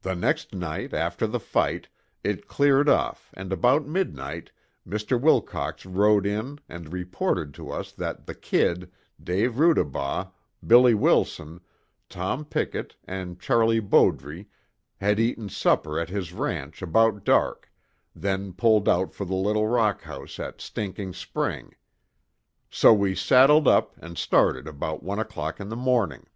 [0.00, 1.88] The next night, after the fight,
[2.24, 4.52] it cleared off and about midnight,
[4.88, 5.20] Mr.
[5.20, 8.90] Wilcox rode in and reported to us that the "Kid,"
[9.22, 10.30] Dave Rudabaugh,
[10.66, 11.60] Billy Wilson,
[12.08, 14.46] Tom Pickett, and Charlie Bowdre,
[14.96, 17.70] had eaten supper at his ranch about dark,
[18.14, 21.74] then pulled out for the little rock house at Stinking Spring.
[22.70, 26.28] So we saddled up and started about one o'clock in the morning.